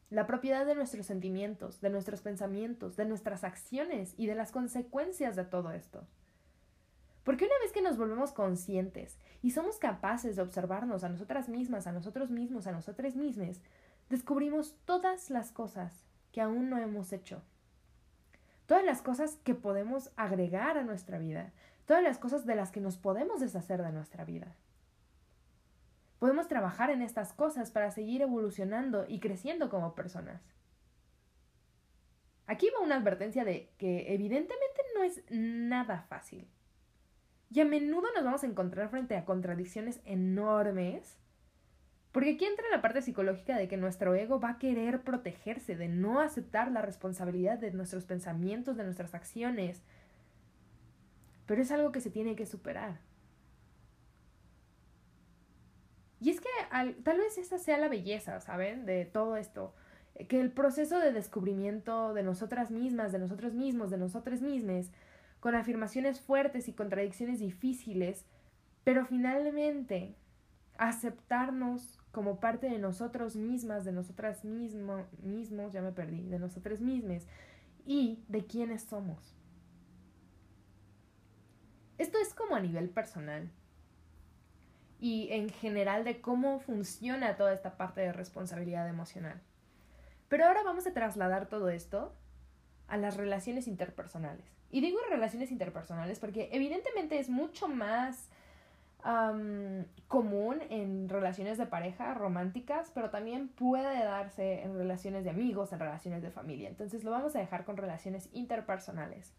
La 0.10 0.26
propiedad 0.26 0.66
de 0.66 0.74
nuestros 0.74 1.06
sentimientos, 1.06 1.82
de 1.82 1.90
nuestros 1.90 2.22
pensamientos, 2.22 2.96
de 2.96 3.04
nuestras 3.04 3.44
acciones 3.44 4.14
y 4.16 4.26
de 4.26 4.36
las 4.36 4.54
consecuencias 4.54 5.36
de 5.36 5.44
todo 5.44 5.74
esto. 5.74 6.08
Porque 7.26 7.44
una 7.44 7.60
vez 7.62 7.74
que 7.74 7.82
nos 7.82 7.98
volvemos 7.98 8.32
conscientes 8.32 9.18
y 9.42 9.52
somos 9.52 9.78
capaces 9.78 10.38
de 10.38 10.44
observarnos 10.44 11.04
a 11.04 11.10
nosotras 11.10 11.50
mismas, 11.50 11.88
a 11.88 11.92
nosotros 11.92 12.32
mismos, 12.32 12.68
a 12.68 12.72
nosotras 12.72 13.18
mismas, 13.18 13.60
descubrimos 14.10 14.78
todas 14.86 15.30
las 15.30 15.52
cosas 15.52 16.06
que 16.32 16.40
aún 16.40 16.70
no 16.70 16.78
hemos 16.78 17.12
hecho. 17.12 17.42
Todas 18.66 18.86
las 18.86 19.02
cosas 19.02 19.36
que 19.44 19.56
podemos 19.56 20.10
agregar 20.16 20.78
a 20.78 20.86
nuestra 20.86 21.20
vida. 21.20 21.52
Todas 21.88 22.04
las 22.04 22.18
cosas 22.18 22.46
de 22.46 22.54
las 22.54 22.70
que 22.70 22.82
nos 22.82 22.98
podemos 22.98 23.40
deshacer 23.40 23.82
de 23.82 23.94
nuestra 23.94 24.26
vida. 24.26 24.54
Podemos 26.20 26.50
trabajar 26.50 26.90
en 26.90 27.02
estas 27.02 27.32
cosas 27.32 27.72
para 27.72 27.92
seguir 27.92 28.22
evolucionando 28.22 29.06
y 29.08 29.22
creciendo 29.22 29.70
como 29.70 29.96
personas. 29.96 30.42
Aquí 32.46 32.70
va 32.76 32.84
una 32.84 32.98
advertencia 32.98 33.46
de 33.46 33.72
que 33.78 34.14
evidentemente 34.14 34.82
no 34.96 35.04
es 35.04 35.24
nada 35.30 36.02
fácil. 36.10 36.46
Y 37.50 37.62
a 37.62 37.66
menudo 37.66 38.08
nos 38.14 38.26
vamos 38.26 38.44
a 38.44 38.48
encontrar 38.48 38.90
frente 38.90 39.16
a 39.16 39.24
contradicciones 39.24 40.02
enormes. 40.04 41.18
Porque 42.12 42.32
aquí 42.32 42.44
entra 42.44 42.66
la 42.70 42.82
parte 42.82 43.02
psicológica 43.02 43.56
de 43.56 43.70
que 43.70 43.78
nuestro 43.78 44.14
ego 44.14 44.42
va 44.42 44.52
a 44.52 44.60
querer 44.60 45.04
protegerse, 45.04 45.78
de 45.78 45.88
no 45.88 46.20
aceptar 46.20 46.70
la 46.70 46.82
responsabilidad 46.82 47.60
de 47.60 47.72
nuestros 47.72 48.04
pensamientos, 48.04 48.76
de 48.76 48.84
nuestras 48.84 49.14
acciones. 49.14 49.84
Pero 51.48 51.62
es 51.62 51.72
algo 51.72 51.92
que 51.92 52.02
se 52.02 52.12
tiene 52.12 52.36
que 52.36 52.46
superar. 52.46 53.00
Y 56.20 56.30
es 56.30 56.42
que 56.42 56.50
tal 57.04 57.18
vez 57.18 57.38
esa 57.38 57.58
sea 57.58 57.78
la 57.78 57.90
belleza, 57.90 58.40
¿saben? 58.40 58.86
De 58.86 59.06
todo 59.06 59.38
esto. 59.38 59.74
Que 60.28 60.40
el 60.40 60.52
proceso 60.52 61.00
de 61.00 61.12
descubrimiento 61.12 62.14
de 62.14 62.24
nosotras 62.24 62.70
mismas, 62.70 63.12
de 63.12 63.20
nosotros 63.20 63.54
mismos, 63.54 63.90
de 63.92 63.98
nosotras 63.98 64.42
mismas, 64.42 64.92
con 65.40 65.56
afirmaciones 65.56 66.20
fuertes 66.20 66.68
y 66.68 66.74
contradicciones 66.74 67.40
difíciles, 67.40 68.26
pero 68.84 69.06
finalmente 69.06 70.16
aceptarnos 70.78 72.00
como 72.12 72.40
parte 72.40 72.68
de 72.68 72.80
nosotros 72.80 73.36
mismas, 73.36 73.86
de 73.86 73.92
nosotras 73.92 74.44
mismo, 74.44 75.06
mismos, 75.22 75.72
ya 75.74 75.82
me 75.82 75.92
perdí, 75.92 76.24
de 76.24 76.40
nosotras 76.40 76.82
mismas 76.82 77.28
y 77.86 78.24
de 78.28 78.46
quiénes 78.46 78.84
somos. 78.84 79.36
Esto 81.98 82.18
es 82.20 82.34
como 82.34 82.56
a 82.56 82.60
nivel 82.60 82.90
personal 82.90 83.50
y 85.00 85.30
en 85.32 85.50
general 85.50 86.04
de 86.04 86.22
cómo 86.22 86.60
funciona 86.60 87.38
toda 87.38 87.54
esta 87.54 87.78
parte 87.78 88.02
de 88.02 88.14
responsabilidad 88.14 88.88
emocional. 88.88 89.42
Pero 90.28 90.46
ahora 90.46 90.64
vamos 90.64 90.86
a 90.88 90.94
trasladar 90.94 91.48
todo 91.48 91.70
esto 91.70 92.16
a 92.88 92.98
las 92.98 93.18
relaciones 93.18 93.68
interpersonales. 93.68 94.46
Y 94.72 94.82
digo 94.82 95.00
relaciones 95.10 95.52
interpersonales 95.52 96.20
porque 96.20 96.50
evidentemente 96.52 97.20
es 97.20 97.30
mucho 97.30 97.68
más 97.68 98.30
común 100.08 100.62
en 100.70 101.08
relaciones 101.08 101.58
de 101.58 101.66
pareja 101.66 102.14
románticas, 102.14 102.92
pero 102.94 103.10
también 103.10 103.48
puede 103.48 104.04
darse 104.04 104.64
en 104.64 104.76
relaciones 104.76 105.24
de 105.24 105.30
amigos, 105.30 105.72
en 105.72 105.80
relaciones 105.80 106.22
de 106.22 106.30
familia. 106.30 106.68
Entonces 106.68 107.06
lo 107.06 107.12
vamos 107.12 107.34
a 107.36 107.40
dejar 107.40 107.64
con 107.64 107.78
relaciones 107.78 108.28
interpersonales. 108.34 109.34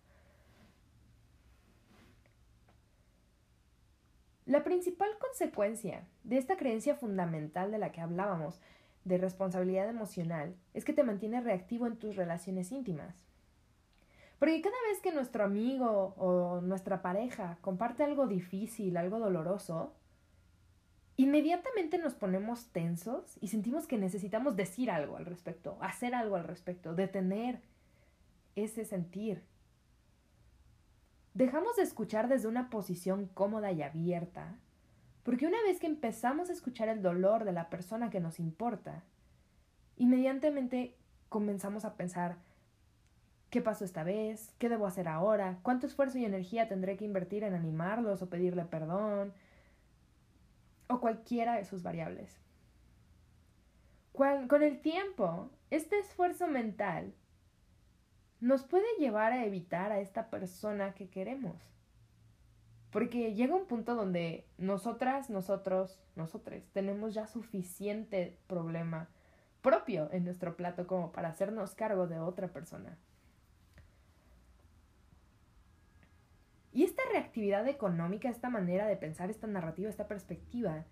La 4.49 4.65
principal 4.65 5.11
consecuencia 5.19 6.09
de 6.25 6.39
esta 6.39 6.57
creencia 6.57 6.95
fundamental 6.95 7.71
de 7.71 7.77
la 7.77 7.93
que 7.93 8.01
hablábamos, 8.01 8.63
de 9.05 9.19
responsabilidad 9.19 9.91
emocional, 9.91 10.57
es 10.73 10.87
que 10.87 10.95
te 10.95 11.03
mantiene 11.03 11.43
reactivo 11.43 11.87
en 11.87 11.99
tus 11.99 12.17
relaciones 12.17 12.73
íntimas. 12.73 13.15
Porque 14.39 14.63
cada 14.63 14.77
vez 14.89 15.03
que 15.03 15.13
nuestro 15.13 15.45
amigo 15.45 16.15
o 16.17 16.63
nuestra 16.63 17.03
pareja 17.03 17.59
comparte 17.61 18.05
algo 18.05 18.27
difícil, 18.27 18.97
algo 18.97 19.19
doloroso, 19.19 19.93
inmediatamente 21.19 21.99
nos 21.99 22.15
ponemos 22.15 22.69
tensos 22.69 23.37
y 23.43 23.49
sentimos 23.49 23.87
que 23.87 23.99
necesitamos 23.99 24.57
decir 24.57 24.91
algo 24.91 25.19
al 25.19 25.27
respecto, 25.27 25.77
hacer 25.83 26.15
algo 26.15 26.37
al 26.37 26.45
respecto, 26.45 26.95
detener 26.95 27.61
ese 28.57 28.87
sentir, 28.87 29.43
dejamos 31.39 31.77
de 31.77 31.85
escuchar 31.85 32.29
desde 32.29 32.49
una 32.49 32.69
posición 32.69 33.27
cómoda 33.27 33.71
y 33.71 33.81
abierta, 33.83 34.57
porque 35.23 35.47
una 35.47 35.63
vez 35.63 35.79
que 35.79 35.87
empezamos 35.87 36.51
a 36.51 36.53
escuchar 36.53 36.89
el 36.89 37.01
dolor 37.01 37.45
de 37.45 37.53
la 37.53 37.71
persona 37.71 38.11
que 38.11 38.19
nos 38.19 38.41
importa, 38.41 39.05
inmediatamente 39.97 40.97
comenzamos 41.29 41.85
a 41.85 41.95
pensar, 41.95 42.39
¿qué 43.51 43.63
pasó 43.63 43.85
esta 43.85 44.03
vez? 44.03 44.53
¿Qué 44.59 44.69
debo 44.69 44.89
hacer 44.89 45.07
ahora? 45.07 45.61
¿Cuánto 45.63 45.87
esfuerzo 45.87 46.19
y 46.19 46.25
energía 46.25 46.67
tendré 46.67 46.97
que 46.97 47.05
invertir 47.05 47.45
en 47.45 47.55
animarlos 47.55 48.21
o 48.21 48.29
pedirle 48.29 48.65
perdón? 48.65 49.33
O 50.89 50.99
cualquiera 50.99 51.55
de 51.55 51.65
sus 51.65 51.85
variables. 51.85 52.37
Con 54.13 54.65
el 54.65 54.81
tiempo, 54.81 55.51
este 55.71 56.01
esfuerzo 56.01 56.49
mental 56.49 57.15
nos 58.41 58.63
puede 58.65 58.87
llevar 58.99 59.33
a 59.33 59.45
evitar 59.45 59.93
a 59.93 60.01
esta 60.01 60.31
persona 60.31 60.95
que 60.95 61.09
queremos. 61.09 61.57
Porque 62.91 63.35
llega 63.35 63.55
un 63.55 63.67
punto 63.67 63.95
donde 63.95 64.47
nosotras, 64.57 65.29
nosotros, 65.29 66.01
nosotros 66.17 66.63
tenemos 66.73 67.15
ya 67.15 67.27
suficiente 67.27 68.39
problema 68.47 69.09
propio 69.61 70.09
en 70.13 70.25
nuestro 70.25 70.57
plato 70.57 70.87
como 70.87 71.13
para 71.13 71.29
hacernos 71.29 71.75
cargo 71.75 72.07
de 72.07 72.19
otra 72.19 72.49
persona. 72.49 72.97
Y 76.73 76.85
esta 76.85 77.03
reactividad 77.11 77.67
económica, 77.67 78.29
esta 78.29 78.51
manera 78.51 78.87
de 78.87 78.97
pensar, 78.97 79.31
esta 79.31 79.47
narrativa, 79.47 79.91
esta 79.91 80.07
perspectiva, 80.07 80.85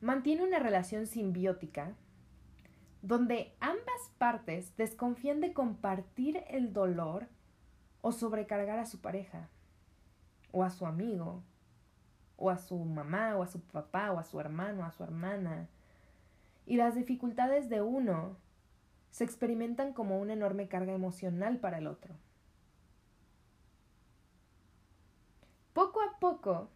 mantiene 0.00 0.44
una 0.44 0.58
relación 0.58 1.06
simbiótica 1.06 1.94
donde 3.06 3.54
ambas 3.60 4.10
partes 4.18 4.76
desconfían 4.76 5.40
de 5.40 5.52
compartir 5.52 6.42
el 6.48 6.72
dolor 6.72 7.28
o 8.00 8.10
sobrecargar 8.10 8.80
a 8.80 8.86
su 8.86 9.00
pareja, 9.00 9.48
o 10.50 10.64
a 10.64 10.70
su 10.70 10.86
amigo, 10.86 11.44
o 12.36 12.50
a 12.50 12.58
su 12.58 12.76
mamá, 12.76 13.36
o 13.36 13.44
a 13.44 13.46
su 13.46 13.60
papá, 13.60 14.10
o 14.10 14.18
a 14.18 14.24
su 14.24 14.40
hermano, 14.40 14.84
a 14.84 14.90
su 14.90 15.04
hermana. 15.04 15.68
Y 16.66 16.78
las 16.78 16.96
dificultades 16.96 17.68
de 17.68 17.80
uno 17.80 18.36
se 19.12 19.22
experimentan 19.22 19.92
como 19.92 20.20
una 20.20 20.32
enorme 20.32 20.66
carga 20.66 20.92
emocional 20.92 21.58
para 21.58 21.78
el 21.78 21.86
otro. 21.86 22.12
Poco 25.74 26.00
a 26.02 26.18
poco, 26.18 26.70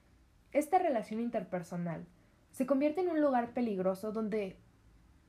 esta 0.53 0.79
relación 0.79 1.19
interpersonal 1.19 2.07
se 2.53 2.67
convierte 2.67 3.01
en 3.01 3.09
un 3.09 3.21
lugar 3.21 3.53
peligroso 3.53 4.13
donde 4.13 4.57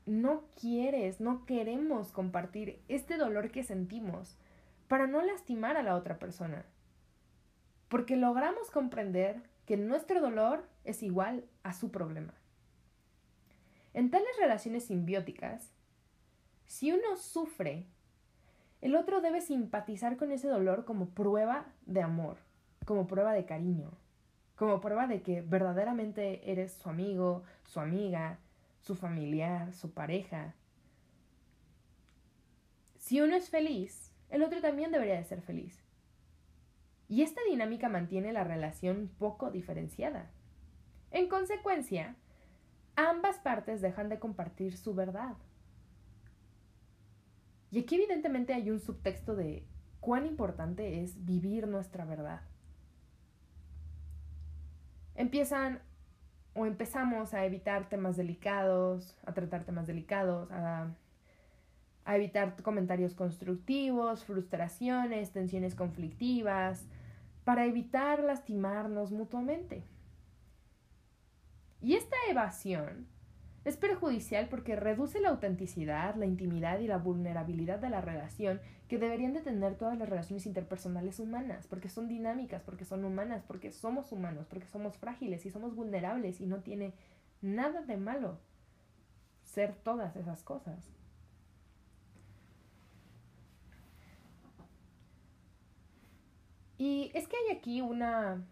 no 0.06 0.44
quieres, 0.60 1.22
no 1.22 1.46
queremos 1.46 2.12
compartir 2.12 2.82
este 2.88 3.18
dolor 3.18 3.52
que 3.52 3.64
sentimos 3.64 4.38
para 4.88 5.08
no 5.08 5.22
lastimar 5.22 5.78
a 5.78 5.84
la 5.84 5.96
otra 5.96 6.20
persona. 6.20 6.66
Porque 7.88 8.16
logramos 8.16 8.72
comprender 8.72 9.42
que 9.66 9.78
nuestro 9.78 10.22
dolor 10.22 10.66
es 10.84 11.04
igual 11.04 11.46
a 11.64 11.74
su 11.74 11.92
problema. 11.92 12.34
En 13.94 14.10
tales 14.10 14.30
relaciones 14.40 14.86
simbióticas, 14.86 15.72
si 16.66 16.92
uno 16.92 17.18
sufre, 17.18 17.86
el 18.82 18.96
otro 18.96 19.22
debe 19.22 19.42
simpatizar 19.42 20.18
con 20.18 20.32
ese 20.32 20.48
dolor 20.48 20.86
como 20.86 21.10
prueba 21.10 21.66
de 21.86 22.02
amor, 22.02 22.38
como 22.86 23.08
prueba 23.08 23.34
de 23.34 23.46
cariño, 23.46 23.92
como 24.56 24.80
prueba 24.80 25.08
de 25.08 25.22
que 25.22 25.42
verdaderamente 25.42 26.52
eres 26.52 26.74
su 26.74 26.90
amigo, 26.90 27.44
su 27.66 27.80
amiga, 27.80 28.40
su 28.82 28.96
familiar, 28.96 29.74
su 29.74 29.94
pareja. 29.94 30.56
Si 32.98 33.22
uno 33.22 33.36
es 33.36 33.50
feliz, 33.50 34.14
el 34.30 34.44
otro 34.44 34.62
también 34.62 34.92
debería 34.92 35.16
de 35.16 35.24
ser 35.24 35.42
feliz. 35.42 35.84
Y 37.08 37.22
esta 37.22 37.42
dinámica 37.50 37.90
mantiene 37.90 38.34
la 38.34 38.44
relación 38.44 39.12
poco 39.20 39.52
diferenciada. 39.52 40.32
En 41.12 41.28
consecuencia, 41.28 42.16
ambas 42.96 43.38
partes 43.40 43.82
dejan 43.82 44.10
de 44.10 44.20
compartir 44.20 44.78
su 44.78 44.94
verdad. 44.94 45.36
Y 47.70 47.80
aquí 47.80 47.96
evidentemente 47.96 48.54
hay 48.54 48.70
un 48.70 48.80
subtexto 48.80 49.36
de 49.36 49.66
cuán 50.00 50.26
importante 50.26 51.04
es 51.04 51.24
vivir 51.26 51.68
nuestra 51.68 52.06
verdad. 52.06 52.42
Empiezan 55.16 55.82
o 56.54 56.66
empezamos 56.66 57.34
a 57.34 57.46
evitar 57.46 57.88
temas 57.88 58.18
delicados, 58.18 59.18
a 59.26 59.34
tratar 59.34 59.64
temas 59.64 59.88
delicados, 59.88 60.52
a, 60.52 60.90
a 62.04 62.16
evitar 62.16 62.62
comentarios 62.62 63.14
constructivos, 63.14 64.24
frustraciones, 64.26 65.32
tensiones 65.32 65.76
conflictivas, 65.76 66.86
para 67.44 67.66
evitar 67.66 68.24
lastimarnos 68.24 69.12
mutuamente. 69.12 69.84
Y 71.82 71.96
esta 71.96 72.16
evasión 72.30 73.08
es 73.64 73.78
perjudicial 73.78 74.48
porque 74.50 74.76
reduce 74.76 75.20
la 75.20 75.30
autenticidad, 75.30 76.16
la 76.16 76.26
intimidad 76.26 76.80
y 76.80 76.88
la 76.88 76.98
vulnerabilidad 76.98 77.78
de 77.80 77.90
la 77.90 78.02
relación 78.02 78.60
que 78.88 78.98
deberían 78.98 79.34
de 79.34 79.42
tener 79.42 79.76
todas 79.76 79.98
las 79.98 80.10
relaciones 80.10 80.48
interpersonales 80.48 81.20
humanas, 81.20 81.68
porque 81.68 81.88
son 81.88 82.08
dinámicas, 82.08 82.64
porque 82.64 82.86
son 82.86 83.06
humanas, 83.06 83.44
porque 83.48 83.72
somos 83.72 84.12
humanos, 84.12 84.48
porque 84.50 84.68
somos 84.68 84.98
frágiles 84.98 85.46
y 85.46 85.52
somos 85.52 85.76
vulnerables 85.76 86.42
y 86.42 86.48
no 86.48 86.62
tiene 86.62 86.94
nada 87.42 87.82
de 87.82 87.98
malo 87.98 88.40
ser 89.44 89.76
todas 89.76 90.16
esas 90.16 90.42
cosas. 90.44 90.92
Y 96.80 97.12
es 97.14 97.28
que 97.28 97.36
hay 97.38 97.56
aquí 97.56 97.82
una 97.82 98.44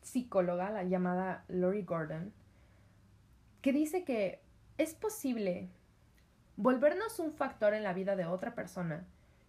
psicóloga 0.00 0.70
la 0.70 0.84
llamada 0.84 1.44
Lori 1.48 1.82
Gordon 1.82 2.32
que 3.64 3.72
dice 3.72 4.04
que 4.04 4.42
es 4.76 4.92
posible 4.92 5.70
volvernos 6.58 7.18
un 7.18 7.32
factor 7.32 7.72
en 7.72 7.82
la 7.82 7.94
vida 7.94 8.14
de 8.14 8.26
otra 8.26 8.54
persona 8.54 9.06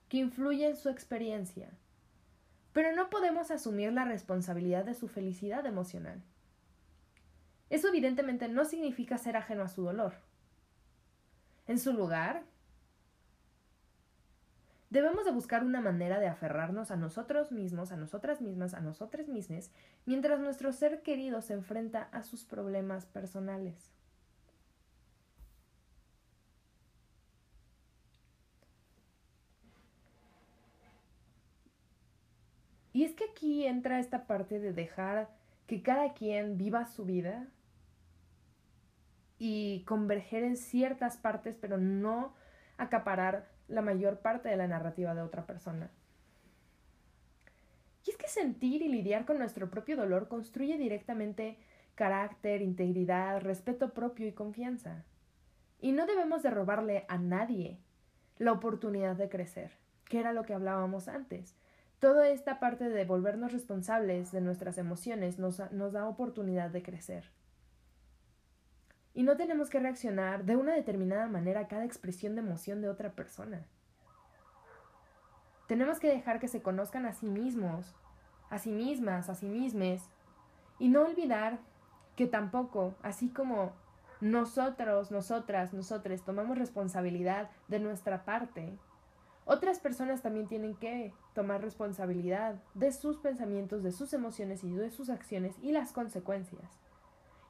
que 0.07 0.15
influye 0.15 0.65
en 0.65 0.77
su 0.77 0.87
experiencia, 0.87 1.69
pero 2.71 2.95
no 2.95 3.09
podemos 3.09 3.51
asumir 3.51 3.91
la 3.91 4.05
responsabilidad 4.05 4.85
de 4.85 4.93
su 4.93 5.09
felicidad 5.09 5.65
emocional. 5.65 6.23
Eso 7.69 7.89
evidentemente 7.89 8.47
no 8.47 8.63
significa 8.63 9.17
ser 9.17 9.35
ajeno 9.35 9.63
a 9.63 9.67
su 9.67 9.81
dolor. 9.81 10.13
En 11.67 11.77
su 11.77 11.91
lugar, 11.91 12.45
debemos 14.91 15.25
de 15.25 15.31
buscar 15.31 15.61
una 15.65 15.81
manera 15.81 16.21
de 16.21 16.27
aferrarnos 16.27 16.89
a 16.89 16.95
nosotros 16.95 17.51
mismos, 17.51 17.91
a 17.91 17.97
nosotras 17.97 18.39
mismas, 18.39 18.75
a 18.75 18.79
nosotras 18.79 19.27
mismas, 19.27 19.71
mientras 20.05 20.39
nuestro 20.39 20.71
ser 20.71 21.01
querido 21.01 21.41
se 21.41 21.51
enfrenta 21.51 22.03
a 22.13 22.23
sus 22.23 22.45
problemas 22.45 23.05
personales. 23.05 23.91
Y 32.95 33.03
es 33.03 33.13
que 33.13 33.33
aquí 33.45 33.67
entra 33.67 33.99
esta 33.99 34.25
parte 34.25 34.59
de 34.59 34.73
dejar 34.73 35.29
que 35.67 35.83
cada 35.83 36.13
quien 36.13 36.57
viva 36.57 36.87
su 36.87 37.05
vida 37.05 37.47
y 39.37 39.83
converger 39.85 40.43
en 40.43 40.57
ciertas 40.57 41.17
partes, 41.17 41.55
pero 41.55 41.77
no 41.77 42.33
acaparar 42.77 43.47
la 43.67 43.83
mayor 43.83 44.19
parte 44.19 44.49
de 44.49 44.57
la 44.57 44.67
narrativa 44.67 45.13
de 45.13 45.21
otra 45.21 45.45
persona. 45.45 45.91
Y 48.05 48.11
es 48.11 48.17
que 48.17 48.27
sentir 48.27 48.81
y 48.81 48.87
lidiar 48.87 49.25
con 49.25 49.37
nuestro 49.37 49.69
propio 49.69 49.95
dolor 49.95 50.27
construye 50.27 50.77
directamente 50.79 51.59
carácter, 51.93 52.63
integridad, 52.63 53.41
respeto 53.41 53.93
propio 53.93 54.27
y 54.27 54.31
confianza. 54.31 55.03
Y 55.81 55.91
no 55.91 56.07
debemos 56.07 56.41
de 56.41 56.49
robarle 56.49 57.05
a 57.09 57.19
nadie 57.19 57.77
la 58.39 58.53
oportunidad 58.53 59.15
de 59.15 59.29
crecer, 59.29 59.71
que 60.05 60.19
era 60.19 60.33
lo 60.33 60.45
que 60.45 60.55
hablábamos 60.55 61.07
antes. 61.07 61.55
Toda 61.99 62.29
esta 62.29 62.59
parte 62.59 62.89
de 62.89 63.05
volvernos 63.05 63.53
responsables 63.53 64.31
de 64.31 64.41
nuestras 64.41 64.77
emociones 64.77 65.39
nos, 65.39 65.57
da 65.57 66.07
oportunidad 66.07 66.69
de 66.69 66.83
crecer. 66.83 67.31
Y 69.13 69.23
no 69.23 69.37
tenemos 69.37 69.69
que 69.69 69.79
reaccionar 69.79 70.43
de 70.43 70.57
una 70.57 70.73
determinada 70.73 71.27
manera 71.27 71.61
a 71.61 71.67
cada 71.67 71.85
expresión 71.85 72.35
de 72.35 72.41
emoción 72.41 72.81
de 72.81 72.89
otra 72.89 73.13
persona. 73.13 73.65
Tenemos 75.67 75.99
que 75.99 76.09
dejar 76.09 76.39
que 76.39 76.49
se 76.49 76.61
conozcan 76.61 77.05
a 77.05 77.13
sí 77.13 77.27
mismos, 77.27 77.95
a 78.49 78.59
sí 78.59 78.71
mismas, 78.71 79.29
a 79.29 79.35
sí 79.35 79.47
mismes, 79.47 80.03
y 80.79 80.89
no 80.89 81.05
olvidar 81.05 81.59
que 82.15 82.27
tampoco, 82.27 82.95
así 83.01 83.29
como 83.29 83.73
nosotros, 84.21 85.11
nosotras, 85.11 85.73
nosotres 85.73 86.23
tomamos 86.23 86.57
responsabilidad 86.57 87.49
de 87.67 87.79
nuestra 87.79 88.25
parte, 88.25 88.77
otras 89.45 89.79
personas 89.79 90.23
también 90.23 90.47
tienen 90.47 90.75
que 90.75 91.13
tomar 91.35 91.61
responsabilidad 91.61 92.55
de 92.73 92.91
sus 92.91 93.17
pensamientos, 93.17 93.83
de 93.83 93.91
sus 93.91 94.11
emociones 94.13 94.63
y 94.63 94.73
de 94.73 94.89
sus 94.89 95.09
acciones 95.09 95.55
y 95.61 95.71
las 95.71 95.91
consecuencias. 95.91 96.79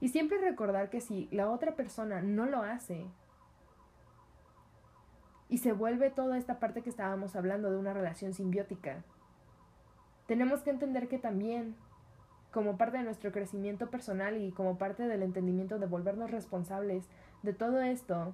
Y 0.02 0.10
siempre 0.10 0.38
recordar 0.38 0.90
que 0.90 1.00
si 1.00 1.30
la 1.32 1.50
otra 1.50 1.78
persona 1.78 2.22
no 2.22 2.46
lo 2.46 2.64
hace 2.64 3.06
y 5.48 5.60
se 5.60 5.72
vuelve 5.72 6.10
toda 6.10 6.38
esta 6.38 6.60
parte 6.60 6.82
que 6.82 6.90
estábamos 6.90 7.38
hablando 7.38 7.72
de 7.72 7.78
una 7.78 7.94
relación 7.94 8.34
simbiótica, 8.34 9.06
tenemos 10.28 10.64
que 10.64 10.72
entender 10.72 11.08
que 11.08 11.18
también, 11.18 11.78
como 12.52 12.78
parte 12.78 12.98
de 12.98 13.04
nuestro 13.04 13.32
crecimiento 13.32 13.90
personal 13.90 14.36
y 14.36 14.52
como 14.52 14.78
parte 14.78 15.08
del 15.08 15.24
entendimiento 15.24 15.80
de 15.80 15.86
volvernos 15.86 16.30
responsables 16.30 17.08
de 17.42 17.54
todo 17.54 17.80
esto, 17.80 18.34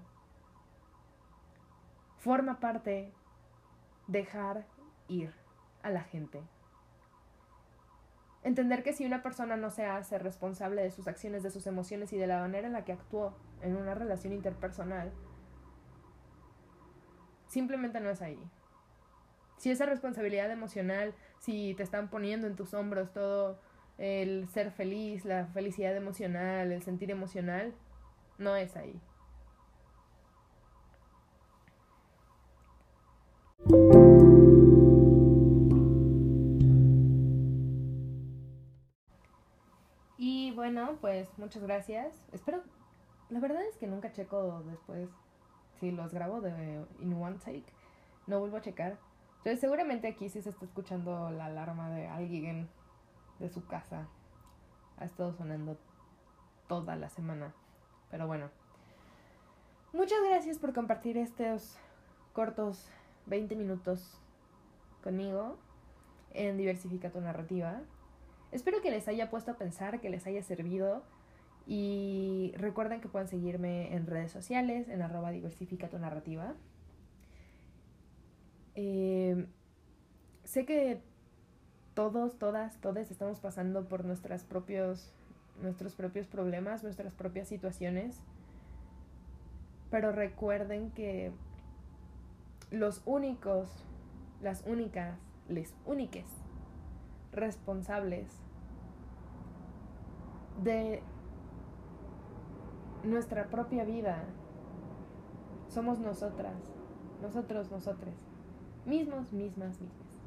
forma 2.18 2.60
parte 2.60 3.14
dejar 4.08 4.66
ir 5.08 5.34
a 5.84 5.90
la 5.90 6.02
gente. 6.02 6.42
Entender 8.44 8.82
que 8.84 8.94
si 8.94 9.06
una 9.06 9.22
persona 9.22 9.56
no 9.56 9.70
se 9.70 9.86
hace 9.86 10.18
responsable 10.18 10.82
de 10.82 10.92
sus 10.92 11.08
acciones, 11.08 11.44
de 11.44 11.52
sus 11.52 11.68
emociones 11.68 12.12
y 12.12 12.18
de 12.18 12.28
la 12.28 12.40
manera 12.40 12.68
en 12.68 12.74
la 12.74 12.84
que 12.84 12.94
actuó 12.94 13.38
en 13.62 13.76
una 13.76 13.94
relación 13.94 14.34
interpersonal, 14.34 15.12
simplemente 17.48 18.00
no 18.00 18.10
es 18.10 18.22
ahí. 18.22 18.40
Si 19.58 19.70
esa 19.70 19.86
responsabilidad 19.86 20.50
emocional, 20.50 21.14
si 21.38 21.76
te 21.76 21.84
están 21.84 22.10
poniendo 22.10 22.48
en 22.48 22.56
tus 22.56 22.74
hombros 22.74 23.14
todo 23.14 23.60
el 24.00 24.48
ser 24.48 24.72
feliz, 24.72 25.24
la 25.24 25.46
felicidad 25.46 25.96
emocional, 25.96 26.72
el 26.72 26.82
sentir 26.82 27.12
emocional, 27.12 27.76
no 28.40 28.56
es 28.56 28.76
ahí. 28.76 29.00
Pues 41.00 41.30
muchas 41.38 41.64
gracias. 41.64 42.14
Espero, 42.32 42.62
la 43.30 43.40
verdad 43.40 43.64
es 43.64 43.78
que 43.78 43.88
nunca 43.88 44.12
checo 44.12 44.64
después 44.66 45.10
si 45.80 45.92
los 45.92 46.14
grabo 46.14 46.42
de 46.42 46.86
in 47.00 47.14
one 47.14 47.38
take. 47.38 47.66
No 48.28 48.40
vuelvo 48.40 48.58
a 48.58 48.62
checar. 48.62 48.98
Entonces 49.38 49.60
seguramente 49.60 50.08
aquí 50.08 50.30
sí 50.30 50.42
se 50.42 50.50
está 50.50 50.66
escuchando 50.66 51.32
la 51.32 51.46
alarma 51.46 51.90
de 51.90 52.08
alguien 52.08 52.70
de 53.40 53.50
su 53.50 53.66
casa. 53.66 54.08
Ha 54.98 55.06
estado 55.06 55.34
sonando 55.34 55.78
toda 56.68 56.96
la 56.96 57.10
semana. 57.10 57.54
Pero 58.12 58.28
bueno. 58.28 58.50
Muchas 59.94 60.20
gracias 60.24 60.58
por 60.58 60.74
compartir 60.74 61.18
estos 61.18 61.78
cortos 62.34 62.88
20 63.26 63.56
minutos 63.56 64.18
conmigo 65.04 65.58
en 66.34 66.58
Diversifica 66.58 67.10
tu 67.10 67.20
narrativa. 67.20 67.82
Espero 68.52 68.82
que 68.82 68.92
les 68.92 69.08
haya 69.08 69.30
puesto 69.30 69.52
a 69.52 69.58
pensar, 69.58 70.02
que 70.02 70.10
les 70.10 70.28
haya 70.28 70.44
servido 70.44 71.04
Y 71.68 72.54
recuerden 72.58 73.02
que 73.02 73.08
pueden 73.08 73.28
seguirme 73.28 73.96
en 73.96 74.08
redes 74.08 74.32
sociales, 74.32 74.90
en 74.90 75.02
arroba 75.02 75.32
diversifica 75.32 75.90
tu 75.90 76.00
narrativa. 76.00 76.56
Eh, 78.76 79.46
sé 80.44 80.66
que 80.66 81.02
todos, 81.94 82.40
todas, 82.40 82.78
todos 82.82 83.12
estamos 83.12 83.40
pasando 83.40 83.88
por 83.88 84.06
nuestras 84.06 84.44
propios, 84.44 85.14
nuestros 85.62 85.94
propios 85.94 86.28
problemas, 86.28 86.84
nuestras 86.84 87.14
propias 87.14 87.48
situaciones. 87.48 88.20
Pero 89.92 90.12
recuerden 90.12 90.92
que 90.92 91.32
los 92.72 93.02
únicos, 93.06 93.70
las 94.42 94.66
únicas, 94.66 95.20
les 95.48 95.76
úniques 95.86 96.26
responsables 97.32 98.28
de 100.64 101.02
nuestra 103.04 103.48
propia 103.48 103.84
vida 103.84 104.24
somos 105.70 106.00
nosotras, 106.00 106.56
nosotros, 107.22 107.72
nosotres, 107.72 108.16
mismos, 108.86 109.32
mismas, 109.32 109.80
mismas. 109.80 110.18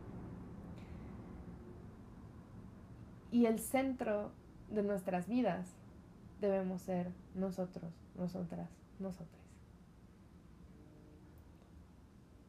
Y 3.30 3.46
el 3.46 3.58
centro 3.58 4.30
de 4.70 4.82
nuestras 4.82 5.28
vidas 5.28 5.76
debemos 6.40 6.82
ser 6.82 7.12
nosotros, 7.34 7.92
nosotras, 8.16 8.70
nosotros. 8.98 9.42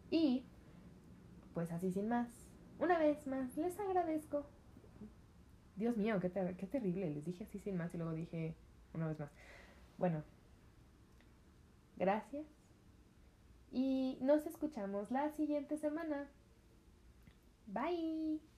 Y, 0.09 0.45
pues 1.53 1.71
así 1.71 1.91
sin 1.91 2.07
más, 2.07 2.44
una 2.79 2.99
vez 2.99 3.25
más, 3.27 3.55
les 3.57 3.79
agradezco. 3.79 4.45
Dios 5.75 5.97
mío, 5.97 6.19
qué, 6.19 6.31
qué 6.31 6.67
terrible, 6.67 7.09
les 7.09 7.25
dije 7.25 7.43
así 7.43 7.59
sin 7.59 7.77
más 7.77 7.93
y 7.93 7.97
luego 7.97 8.13
dije 8.13 8.55
una 8.93 9.07
vez 9.07 9.19
más. 9.19 9.29
Bueno, 9.97 10.23
gracias. 11.97 12.45
Y 13.71 14.17
nos 14.21 14.45
escuchamos 14.45 15.11
la 15.11 15.29
siguiente 15.31 15.77
semana. 15.77 16.29
Bye. 17.67 18.54